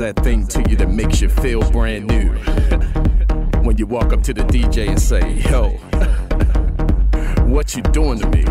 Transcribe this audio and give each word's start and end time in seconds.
that 0.00 0.16
thing 0.24 0.46
to 0.46 0.64
you 0.70 0.76
that 0.76 0.88
makes 0.88 1.20
you 1.20 1.28
feel 1.28 1.60
brand 1.72 2.06
new. 2.06 2.30
when 3.62 3.76
you 3.76 3.84
walk 3.84 4.14
up 4.14 4.22
to 4.22 4.32
the 4.32 4.40
DJ 4.44 4.88
and 4.88 4.98
say, 4.98 5.20
Yo, 5.50 5.72
what 7.44 7.76
you 7.76 7.82
doing 7.82 8.18
to 8.18 8.26
me? 8.28 8.42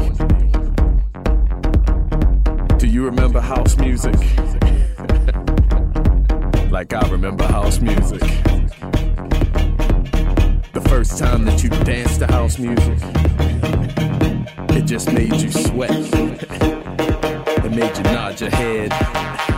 Do 2.78 2.86
you 2.86 3.04
remember 3.04 3.42
house 3.42 3.76
music? 3.78 4.14
like 6.72 6.94
I 6.94 7.10
remember 7.10 7.46
house 7.46 7.80
music. 7.80 8.20
The 10.74 10.86
first 10.88 11.18
time 11.18 11.46
that 11.46 11.64
you 11.64 11.70
danced 11.70 12.20
to 12.20 12.28
house 12.28 12.60
music, 12.60 13.00
it 14.78 14.84
just 14.84 15.12
made 15.12 15.34
you 15.34 15.50
sweat. 15.50 15.90
it 15.90 17.72
made 17.72 17.98
you 17.98 18.04
nod 18.04 18.40
your 18.40 18.52
head 18.52 19.49